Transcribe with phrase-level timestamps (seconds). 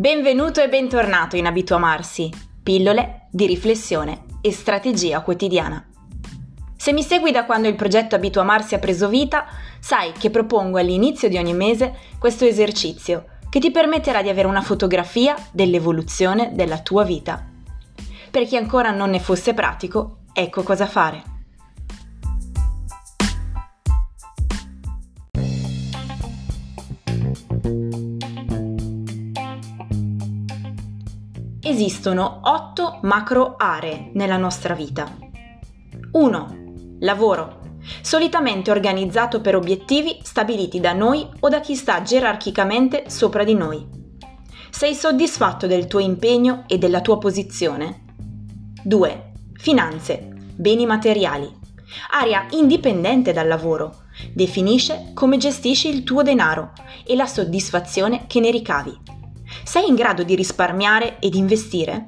[0.00, 2.30] Benvenuto e bentornato in Abituamarsi,
[2.62, 5.86] pillole di riflessione e strategia quotidiana.
[6.74, 9.44] Se mi segui da quando il progetto Abituamarsi ha preso vita,
[9.78, 14.62] sai che propongo all'inizio di ogni mese questo esercizio che ti permetterà di avere una
[14.62, 17.46] fotografia dell'evoluzione della tua vita.
[18.30, 21.29] Per chi ancora non ne fosse pratico, ecco cosa fare.
[31.70, 35.08] Esistono otto macro aree nella nostra vita.
[36.10, 36.96] 1.
[36.98, 37.60] Lavoro.
[38.02, 43.86] Solitamente organizzato per obiettivi stabiliti da noi o da chi sta gerarchicamente sopra di noi.
[44.68, 48.02] Sei soddisfatto del tuo impegno e della tua posizione?
[48.82, 49.32] 2.
[49.52, 50.28] Finanze.
[50.56, 51.48] Beni materiali.
[52.10, 54.06] Area indipendente dal lavoro.
[54.34, 56.72] Definisce come gestisci il tuo denaro
[57.06, 59.19] e la soddisfazione che ne ricavi.
[59.70, 62.04] Sei in grado di risparmiare ed investire?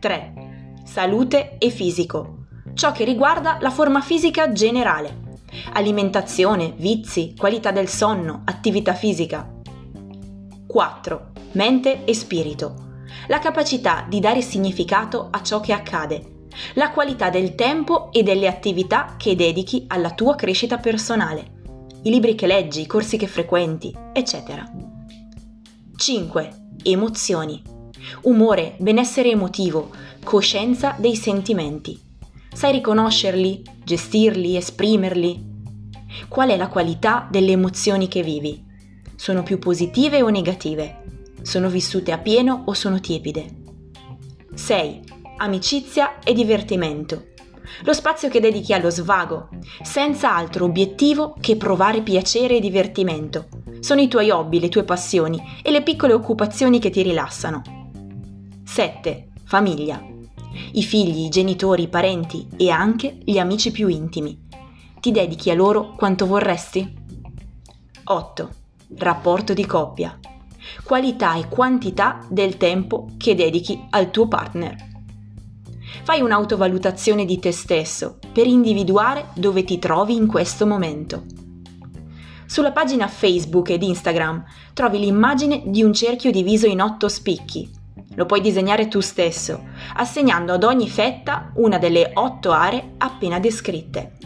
[0.00, 0.74] 3.
[0.82, 2.46] Salute e fisico.
[2.74, 5.36] Ciò che riguarda la forma fisica generale.
[5.74, 9.48] Alimentazione, vizi, qualità del sonno, attività fisica.
[10.66, 11.30] 4.
[11.52, 12.74] Mente e spirito.
[13.28, 16.46] La capacità di dare significato a ciò che accade.
[16.74, 21.52] La qualità del tempo e delle attività che dedichi alla tua crescita personale.
[22.02, 24.87] I libri che leggi, i corsi che frequenti, eccetera.
[26.00, 26.50] 5.
[26.84, 27.60] Emozioni.
[28.22, 29.90] Umore, benessere emotivo,
[30.22, 32.00] coscienza dei sentimenti.
[32.52, 35.44] Sai riconoscerli, gestirli, esprimerli?
[36.28, 38.64] Qual è la qualità delle emozioni che vivi?
[39.16, 41.02] Sono più positive o negative?
[41.42, 43.46] Sono vissute a pieno o sono tiepide?
[44.54, 45.00] 6.
[45.38, 47.26] Amicizia e divertimento
[47.84, 49.48] lo spazio che dedichi allo svago,
[49.82, 53.48] senza altro obiettivo che provare piacere e divertimento.
[53.88, 57.62] Sono i tuoi hobby, le tue passioni e le piccole occupazioni che ti rilassano.
[58.62, 59.28] 7.
[59.44, 59.98] Famiglia.
[60.72, 64.46] I figli, i genitori, i parenti e anche gli amici più intimi.
[65.00, 66.96] Ti dedichi a loro quanto vorresti?
[68.04, 68.50] 8.
[68.98, 70.18] Rapporto di coppia.
[70.84, 74.76] Qualità e quantità del tempo che dedichi al tuo partner.
[76.02, 81.46] Fai un'autovalutazione di te stesso per individuare dove ti trovi in questo momento.
[82.48, 84.42] Sulla pagina Facebook ed Instagram
[84.72, 87.70] trovi l'immagine di un cerchio diviso in otto spicchi.
[88.14, 89.64] Lo puoi disegnare tu stesso,
[89.96, 94.16] assegnando ad ogni fetta una delle otto aree appena descritte.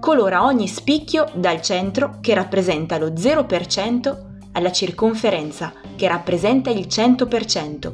[0.00, 4.16] Colora ogni spicchio dal centro che rappresenta lo 0%
[4.52, 7.92] alla circonferenza che rappresenta il 100%,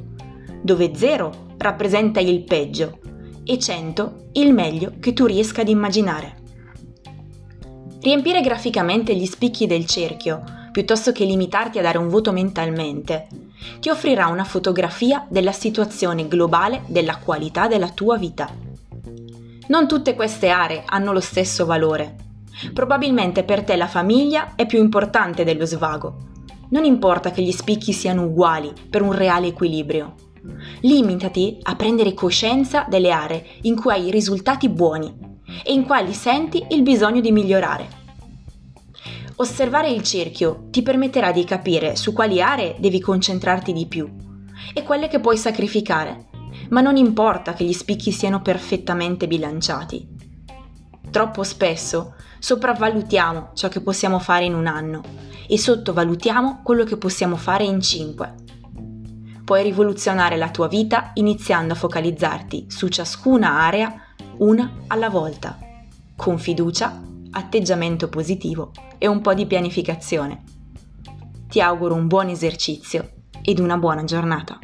[0.61, 2.99] dove 0 rappresenta il peggio
[3.45, 6.40] e 100 il meglio che tu riesca ad immaginare.
[8.03, 13.27] Riempire graficamente gli spicchi del cerchio, piuttosto che limitarti a dare un voto mentalmente,
[13.79, 18.51] ti offrirà una fotografia della situazione globale della qualità della tua vita.
[19.67, 22.17] Non tutte queste aree hanno lo stesso valore.
[22.73, 26.29] Probabilmente per te la famiglia è più importante dello svago.
[26.71, 30.15] Non importa che gli spicchi siano uguali per un reale equilibrio.
[30.81, 35.30] Limitati a prendere coscienza delle aree in cui hai risultati buoni
[35.65, 37.99] e in quali senti il bisogno di migliorare.
[39.37, 44.09] Osservare il cerchio ti permetterà di capire su quali aree devi concentrarti di più
[44.75, 46.29] e quelle che puoi sacrificare,
[46.71, 50.07] ma non importa che gli spicchi siano perfettamente bilanciati.
[51.11, 55.03] Troppo spesso sopravvalutiamo ciò che possiamo fare in un anno
[55.49, 58.35] e sottovalutiamo quello che possiamo fare in cinque
[59.51, 63.93] puoi rivoluzionare la tua vita iniziando a focalizzarti su ciascuna area
[64.41, 65.59] una alla volta,
[66.17, 67.03] con fiducia,
[67.33, 70.43] atteggiamento positivo e un po' di pianificazione.
[71.49, 73.11] Ti auguro un buon esercizio
[73.43, 74.59] ed una buona giornata.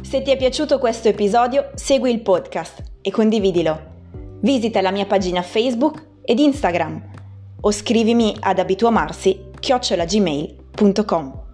[0.00, 3.94] Se ti è piaciuto questo episodio, segui il podcast e condividilo
[4.40, 7.02] Visita la mia pagina Facebook ed Instagram
[7.60, 11.45] o scrivimi ad abituamarsi chiocciolagmail.com.